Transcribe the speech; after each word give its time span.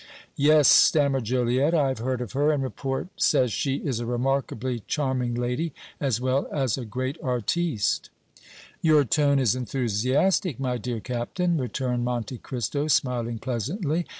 "Yes," 0.35 0.67
stammered 0.67 1.25
Joliette, 1.25 1.75
"I 1.75 1.89
have 1.89 1.99
heard 1.99 2.21
of 2.21 2.31
her, 2.31 2.51
and 2.51 2.63
report 2.63 3.09
says 3.17 3.51
she 3.53 3.75
is 3.75 3.99
a 3.99 4.05
remarkably 4.07 4.79
charming 4.87 5.35
lady 5.35 5.73
as 5.99 6.19
well 6.19 6.47
as 6.51 6.75
a 6.75 6.85
great 6.85 7.19
artiste." 7.21 8.09
"Your 8.81 9.03
tone 9.03 9.37
is 9.37 9.53
enthusiastic, 9.55 10.59
my 10.59 10.79
dear 10.79 11.01
Captain," 11.01 11.55
returned 11.55 12.03
Monte 12.03 12.39
Cristo, 12.39 12.87
smiling 12.87 13.37
pleasantly. 13.37 14.07